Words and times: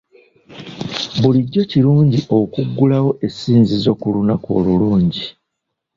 Bulijjo 1.19 1.61
kirungi 1.71 2.19
okuggulawo 2.39 3.11
essinzizo 3.27 3.91
ku 3.99 4.07
lunaku 4.15 4.47
olulungi. 4.59 5.25